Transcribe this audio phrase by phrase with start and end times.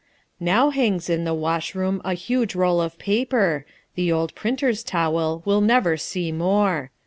[0.39, 5.61] Now hangs in the washroom a huge roll of paper The old printer's towel we'll
[5.61, 6.89] never see more.